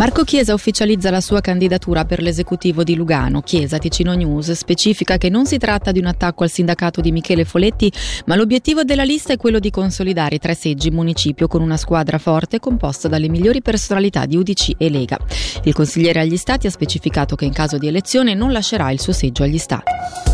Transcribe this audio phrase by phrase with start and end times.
[0.00, 3.42] Marco Chiesa ufficializza la sua candidatura per l'esecutivo di Lugano.
[3.42, 7.44] Chiesa, Ticino News, specifica che non si tratta di un attacco al sindacato di Michele
[7.44, 7.92] Foletti,
[8.24, 11.76] ma l'obiettivo della lista è quello di consolidare i tre seggi in municipio con una
[11.76, 15.18] squadra forte composta dalle migliori personalità di UDC e Lega.
[15.64, 19.12] Il consigliere agli Stati ha specificato che in caso di elezione non lascerà il suo
[19.12, 20.29] seggio agli Stati.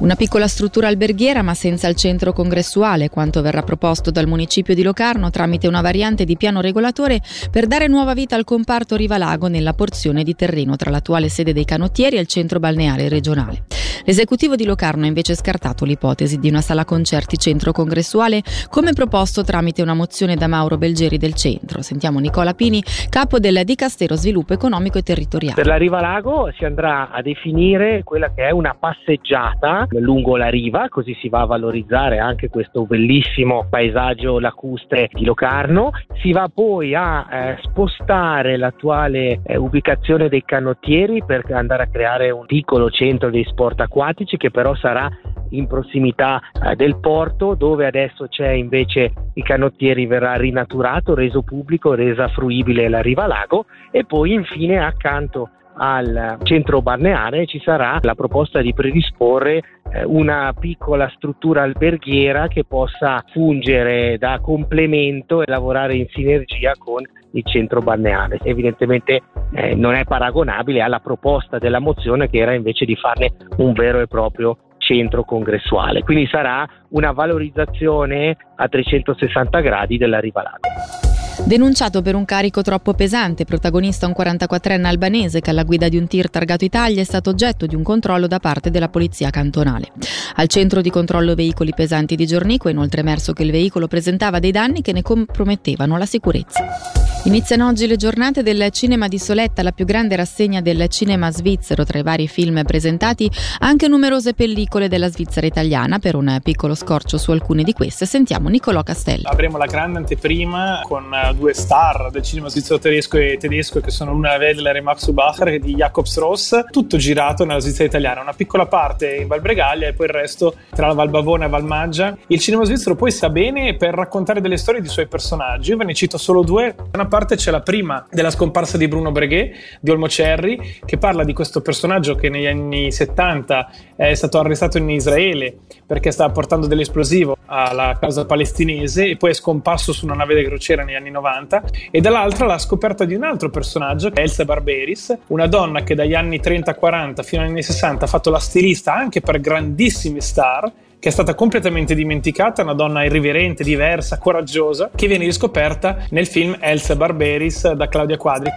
[0.00, 4.82] Una piccola struttura alberghiera ma senza il centro congressuale, quanto verrà proposto dal municipio di
[4.82, 7.20] Locarno tramite una variante di piano regolatore
[7.50, 11.66] per dare nuova vita al comparto Rivalago nella porzione di terreno tra l'attuale sede dei
[11.66, 13.64] canottieri e il centro balneare regionale.
[14.06, 19.44] L'esecutivo di Locarno ha invece scartato l'ipotesi di una sala concerti centro congressuale come proposto
[19.44, 21.82] tramite una mozione da Mauro Belgeri del centro.
[21.82, 25.56] Sentiamo Nicola Pini, capo del Dicastero Sviluppo Economico e Territoriale.
[25.56, 30.48] Per la Riva Lago si andrà a definire quella che è una passeggiata lungo la
[30.48, 35.90] riva, così si va a valorizzare anche questo bellissimo paesaggio lacustre di Locarno.
[36.20, 42.30] Si va poi a eh, spostare l'attuale eh, ubicazione dei canottieri per andare a creare
[42.30, 45.10] un piccolo centro dei sport acquatici che però sarà
[45.50, 51.94] in prossimità eh, del porto dove adesso c'è invece i canottieri verrà rinaturato, reso pubblico,
[51.94, 55.50] resa fruibile la riva lago e poi infine accanto
[55.82, 62.64] al centro balneare ci sarà la proposta di predisporre eh, una piccola struttura alberghiera che
[62.64, 68.38] possa fungere da complemento e lavorare in sinergia con il centro balneare.
[68.42, 69.22] Evidentemente
[69.54, 74.00] eh, non è paragonabile alla proposta della mozione che era invece di farne un vero
[74.00, 76.02] e proprio centro congressuale.
[76.02, 81.09] Quindi sarà una valorizzazione a 360 gradi della riva Lago.
[81.44, 86.06] Denunciato per un carico troppo pesante, protagonista un 44enne albanese che alla guida di un
[86.06, 89.90] tir targato Italia è stato oggetto di un controllo da parte della polizia cantonale.
[90.36, 94.38] Al centro di controllo veicoli pesanti di Giornico è inoltre emerso che il veicolo presentava
[94.38, 97.09] dei danni che ne compromettevano la sicurezza.
[97.24, 101.84] Iniziano oggi le giornate del Cinema di Soletta, la più grande rassegna del cinema svizzero.
[101.84, 105.98] Tra i vari film presentati, anche numerose pellicole della Svizzera italiana.
[105.98, 109.24] Per un piccolo scorcio su alcune di queste, sentiamo Niccolò Castelli.
[109.24, 113.90] Avremo la grande anteprima con eh, due star del cinema svizzero tedesco e tedesco, che
[113.90, 116.64] sono una Wedler e Max Ubacher di Jacobs Ross.
[116.70, 118.22] Tutto girato nella Svizzera italiana.
[118.22, 121.48] Una piccola parte in Val Bregaglia e poi il resto tra la Val Bavona e
[121.50, 122.16] Valmaggia.
[122.28, 125.70] Il cinema svizzero poi sta bene per raccontare delle storie di suoi personaggi.
[125.70, 126.74] Io ve ne cito solo due.
[126.94, 131.24] Una parte c'è la prima della scomparsa di Bruno Breguet di Olmo Cerri che parla
[131.24, 136.66] di questo personaggio che negli anni 70 è stato arrestato in Israele perché stava portando
[136.66, 141.10] dell'esplosivo alla causa palestinese e poi è scomparso su una nave da crociera negli anni
[141.10, 145.82] 90 e dall'altra la scoperta di un altro personaggio che è Elsa Barberis una donna
[145.82, 150.20] che dagli anni 30-40 fino agli anni 60 ha fatto la stilista anche per grandissime
[150.20, 156.26] star che è stata completamente dimenticata, una donna irriverente, diversa, coraggiosa, che viene riscoperta nel
[156.26, 158.50] film Elsa Barberis da Claudia Quadri.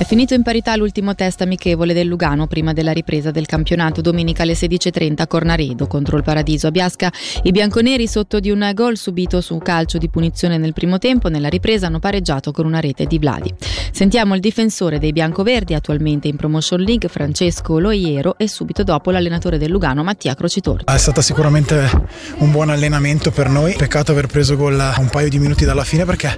[0.00, 4.44] È finito in parità l'ultimo test amichevole del Lugano prima della ripresa del campionato domenica
[4.44, 7.12] alle 16.30 a Cornaredo contro il Paradiso a Biasca.
[7.42, 11.50] I bianconeri sotto di un gol subito su calcio di punizione nel primo tempo nella
[11.50, 13.54] ripresa hanno pareggiato con una rete di Vladi.
[13.92, 19.58] Sentiamo il difensore dei biancoverdi attualmente in Promotion League Francesco Loiero e subito dopo l'allenatore
[19.58, 20.90] del Lugano Mattia Crocitorti.
[20.90, 21.90] È stato sicuramente
[22.38, 26.06] un buon allenamento per noi, peccato aver preso gol un paio di minuti dalla fine
[26.06, 26.34] perché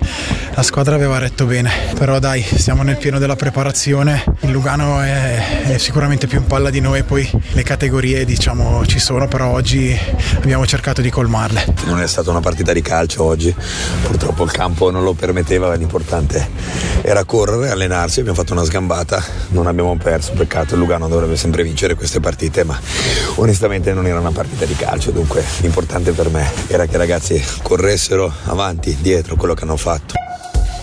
[0.52, 4.24] la squadra aveva retto bene, però dai siamo nel pieno della preparazione preparazione.
[4.40, 8.98] Il Lugano è, è, sicuramente più in palla di noi, poi le categorie diciamo ci
[8.98, 9.94] sono, però oggi
[10.36, 11.66] abbiamo cercato di colmarle.
[11.84, 13.54] Non è stata una partita di calcio oggi,
[14.04, 16.48] purtroppo il campo non lo permetteva, l'importante
[17.02, 21.62] era correre, allenarsi, abbiamo fatto una sgambata, non abbiamo perso, peccato, il Lugano dovrebbe sempre
[21.62, 22.80] vincere queste partite, ma
[23.34, 27.44] onestamente non era una partita di calcio, dunque l'importante per me era che i ragazzi
[27.60, 30.21] corressero avanti, dietro quello che hanno fatto.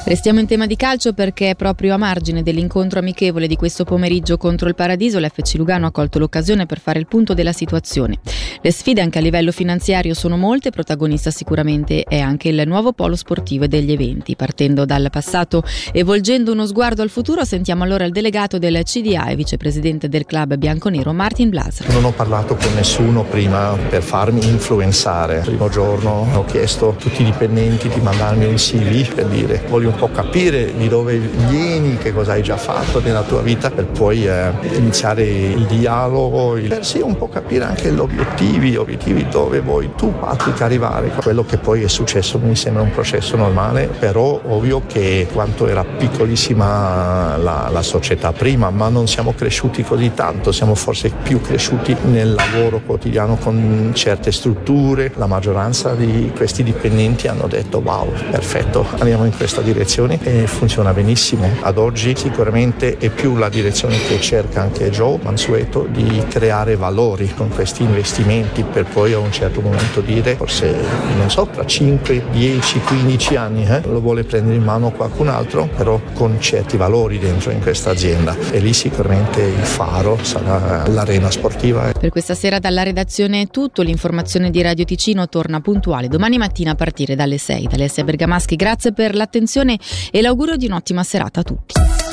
[0.09, 4.68] Restiamo in tema di calcio perché proprio a margine dell'incontro amichevole di questo pomeriggio contro
[4.68, 8.18] il Paradiso l'FC Lugano ha colto l'occasione per fare il punto della situazione.
[8.59, 13.16] Le sfide anche a livello finanziario sono molte, protagonista sicuramente è anche il nuovo polo
[13.16, 14.36] sportivo e degli eventi.
[14.36, 15.62] Partendo dal passato
[15.92, 20.25] e volgendo uno sguardo al futuro sentiamo allora il delegato del CDA e vicepresidente del
[20.25, 21.88] club bianconero Martin Blaser.
[21.94, 25.38] Non ho parlato con nessuno prima per farmi influenzare.
[25.38, 29.62] Il primo giorno ho chiesto a tutti i dipendenti di mandarmi il CV per dire
[29.68, 33.86] voglio po' capire di dove vieni, che cosa hai già fatto nella tua vita per
[33.86, 39.28] poi eh, iniziare il dialogo, il, per sì un po' capire anche gli obiettivi, obiettivi
[39.30, 41.12] dove vuoi tu Patrick arrivare.
[41.22, 45.84] Quello che poi è successo mi sembra un processo normale, però ovvio che quanto era
[45.84, 51.94] piccolissima la, la società prima, ma non siamo cresciuti così tanto, siamo forse più cresciuti
[52.04, 55.12] nel lavoro quotidiano con certe strutture.
[55.16, 60.46] La maggioranza di questi dipendenti hanno detto wow, perfetto, andiamo in questa direzione direzioni e
[60.46, 61.50] funziona benissimo.
[61.62, 67.31] Ad oggi sicuramente è più la direzione che cerca anche Joe Mansueto di creare valori
[67.34, 70.76] con questi investimenti per poi a un certo momento dire forse
[71.18, 75.70] non so tra 5, 10, 15 anni eh, lo vuole prendere in mano qualcun altro
[75.76, 81.32] però con certi valori dentro in questa azienda e lì sicuramente il faro sarà l'arena
[81.32, 81.92] sportiva.
[81.98, 86.72] Per questa sera dalla redazione è tutto, l'informazione di Radio Ticino torna puntuale domani mattina
[86.72, 87.68] a partire dalle 6.
[87.68, 89.69] Da Alessia Bergamaschi grazie per l'attenzione
[90.12, 92.09] e l'augurio di un'ottima serata a tutti.